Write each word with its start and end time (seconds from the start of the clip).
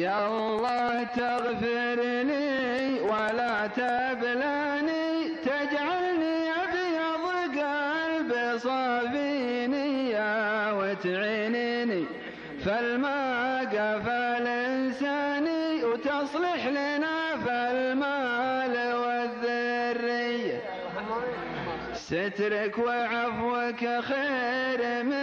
يا 0.00 0.26
الله 0.26 1.02
تغفر 1.02 1.98
لي 2.30 3.00
ولا 3.00 3.66
تبلاني 3.66 5.08
تجعلني 5.44 6.36
أبيض 6.62 7.24
قلب 7.58 8.30
صافيني 8.58 10.10
يا 10.10 10.72
وتعينني 10.72 12.04
فالما 12.64 13.20
قفل 13.60 14.46
إنساني 14.46 15.84
وتصلح 15.84 16.66
لنا 16.66 17.16
فالمال 17.44 18.74
والذرية. 19.02 20.60
سترك 21.94 22.78
وعفوك 22.78 23.82
خير 24.10 24.80
مما 25.02 25.19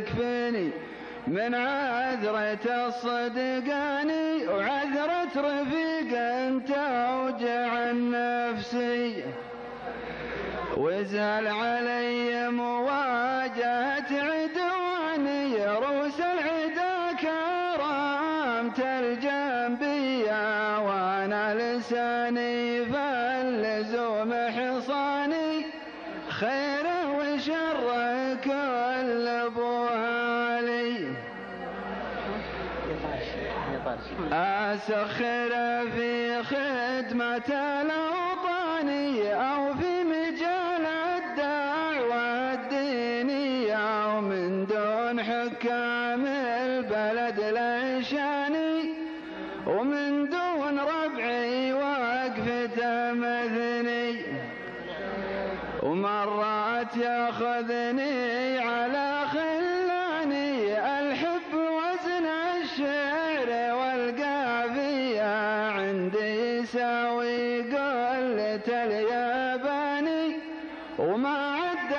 تكفني 0.00 0.70
من 1.26 1.54
عذرة 1.54 2.86
الصدقاني 2.86 4.46
وعذرة 4.46 5.34
رفيق 5.36 6.18
أنت 6.18 6.70
أوجع 6.70 7.90
النفسي 7.90 9.24
وازهل 10.76 11.46
علي 11.46 12.50
مواجهة 12.50 14.10
عدواني 14.10 15.66
روس 15.66 16.20
العدا 16.20 17.16
كرامت 17.20 18.80
الجنبية 18.80 20.40
وأنا 20.80 21.54
لساني 21.54 22.84
فاللزوم 22.84 24.34
حصاني. 24.34 25.66
خيره 26.28 27.18
وشره 27.18 28.34
كل 28.44 29.50
بوالي 29.50 29.77
أسخر 34.32 35.50
في 35.96 36.42
خدمة 36.42 37.48
الأوطاني 37.82 39.34
أو 39.34 39.74
في 39.74 40.04
مجال 40.04 40.86
الدعوة 41.16 42.52
الدينية 42.54 44.16
ومن 44.16 44.66
دون 44.66 45.22
حكام 45.22 46.26
البلد 46.26 47.40
ليشاني 47.40 48.94
ومن 49.66 50.28
دون 50.30 50.78
ربعي 50.80 51.72
وقفة 51.72 53.12
مثني 53.12 54.22
ومرات 55.82 56.96
يأخذني 56.96 58.58
على 58.58 59.07
الياباني 68.70 70.36
وما 70.98 71.56
عد 71.56 71.92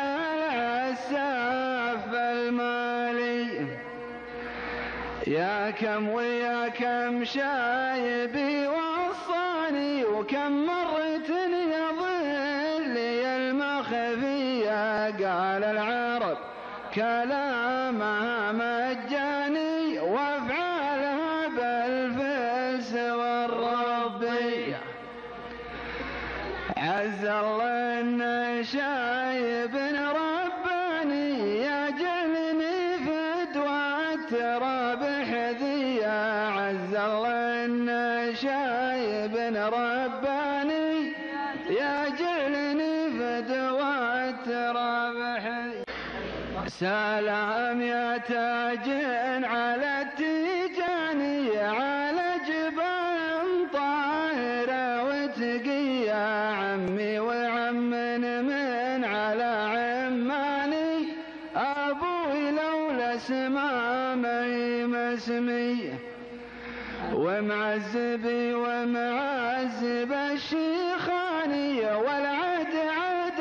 العساف 1.04 2.14
المالي 2.14 3.68
يا 5.28 5.72
كم 5.72 6.10
ويا 6.10 6.68
كم 6.68 7.24
شايبي 7.26 8.68
وصاني 8.68 10.04
وكم 10.06 10.66
مرة 10.66 11.30
يظلي 11.50 13.38
المخفية 13.38 15.06
قال 15.06 15.64
العرب 15.64 16.38
كلامها 16.96 18.52
مجاني 18.52 20.00
وافعالها 20.00 21.48
بالفلس 21.48 22.94
والربي 22.94 24.76
عز 26.80 27.26
الله 27.26 28.00
ان 28.02 28.64
شايب 28.64 29.76
رباني 30.20 31.30
يجعلني 31.62 32.80
فدوى 33.06 34.14
التراب 34.14 35.04
حذية 35.04 36.18
عز 36.60 36.96
الله 36.96 37.66
ان 37.66 37.90
شايب 38.36 39.36
رباني 39.56 41.14
التراب 44.30 45.38
حذية 45.44 45.84
سلام 46.68 47.82
يا 47.82 48.18
تاج 48.18 48.90
على 49.44 49.89
لولا 63.20 63.28
سمامي 63.28 64.86
مسمية 64.86 66.00
ومعزبي 67.14 68.54
ومعزب 68.54 70.12
الشيخاني 70.12 71.80
والعد 71.86 72.76
عد 72.76 73.40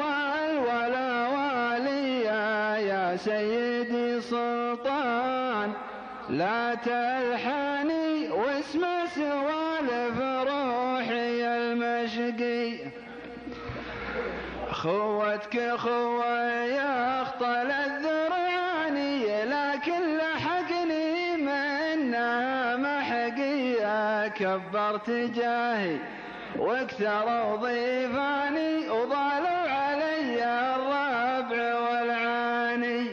والولا 0.00 1.28
واليا 1.28 2.76
يا 2.76 3.16
سيدي 3.16 4.20
سلطان. 4.20 5.72
لا 6.30 6.74
تلحني 6.74 8.30
واسمع 8.30 9.06
سوالف 9.06 10.18
روحي 10.20 11.44
المشقي. 11.44 12.90
خوتك 14.70 15.76
خوة 15.76 16.30
كبرت 24.34 25.10
جاهي 25.10 25.96
واكثروا 26.58 27.56
ضيفاني 27.56 28.88
وضالوا 28.88 29.68
علي 29.70 30.44
الربع 30.44 31.78
والعاني. 31.80 33.06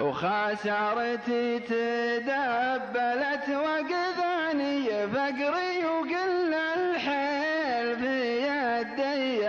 وخسارتي 0.00 1.58
تدبلت 1.58 3.48
وقذاني 3.48 5.06
فقري 5.14 5.84
وقل 5.84 6.54
الحيل 6.54 7.96
في 7.96 8.42
يدي 8.42 9.46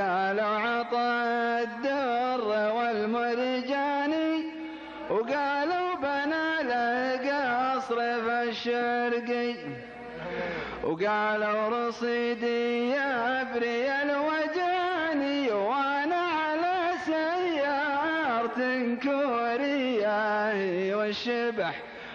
قالوا 0.00 0.44
عطى 0.44 1.10
الدر 1.62 2.48
والمرجاني 2.76 4.44
وقالوا 5.10 5.65
الشرقي 8.66 9.54
وقالوا 10.82 11.88
رصيدي 11.88 12.90
يا 12.90 13.42
بريال 13.54 14.16
وجاني 14.16 15.50
وأنا 15.50 16.16
على 16.16 16.92
سيارة 17.06 18.58
كورية 19.02 20.94
والشبح 20.96 21.74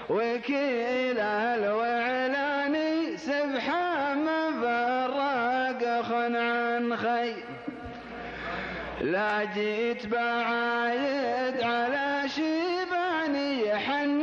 وكيل 0.10 1.20
الوعلاني 1.20 3.18
سبحة 3.18 4.14
مفرق 4.14 6.02
خن 6.02 6.36
عن 6.36 6.98
خي. 6.98 7.34
لا 9.02 9.44
جيت 9.44 10.06
بعايد 10.06 11.62
على 11.62 12.30
شيباني 12.30 13.76
حن 13.76 14.21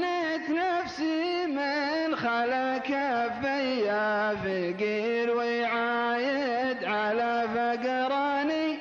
خلك 2.19 2.91
فيا 3.43 4.35
فقير 4.35 5.37
ويعايد 5.37 6.85
على 6.85 7.45
فقراني 7.55 8.79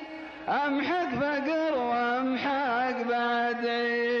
أمحك 0.48 1.08
فقر 1.20 1.78
وأمحك 1.78 2.96
بعد 3.08 3.66
عيد 3.66 4.17